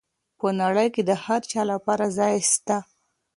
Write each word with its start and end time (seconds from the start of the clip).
په 0.39 0.47
نړۍ 0.61 0.87
کي 0.95 1.01
د 1.09 1.11
هر 1.23 1.41
چا 1.51 1.61
لپاره 1.71 2.05
ځای 2.17 2.35
سته. 2.53 2.77